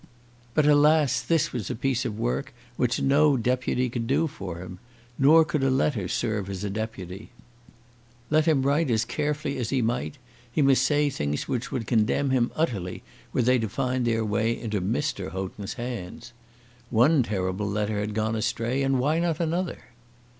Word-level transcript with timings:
But, 0.55 0.65
alas! 0.65 1.21
this 1.21 1.53
was 1.53 1.69
a 1.69 1.75
piece 1.75 2.05
of 2.05 2.17
work 2.17 2.55
which 2.75 2.99
no 2.99 3.37
deputy 3.37 3.87
could 3.87 4.07
do 4.07 4.25
for 4.25 4.57
him. 4.59 4.79
Nor 5.19 5.45
could 5.45 5.61
a 5.63 5.69
letter 5.69 6.07
serve 6.07 6.49
as 6.49 6.63
a 6.63 6.71
deputy. 6.71 7.29
Let 8.31 8.47
him 8.47 8.63
write 8.63 8.89
as 8.89 9.05
carefully 9.05 9.59
as 9.59 9.69
he 9.69 9.83
might, 9.83 10.17
he 10.51 10.63
must 10.63 10.81
say 10.81 11.11
things 11.11 11.47
which 11.47 11.71
would 11.71 11.85
condemn 11.85 12.31
him 12.31 12.51
utterly 12.55 13.03
were 13.31 13.43
they 13.43 13.59
to 13.59 13.69
find 13.69 14.05
their 14.05 14.25
way 14.25 14.59
into 14.59 14.81
Mr. 14.81 15.29
Houghton's 15.33 15.75
hands. 15.75 16.33
One 16.89 17.21
terrible 17.21 17.69
letter 17.69 17.99
had 17.99 18.15
gone 18.15 18.35
astray, 18.35 18.81
and 18.81 18.99
why 18.99 19.19
not 19.19 19.39
another? 19.39 19.83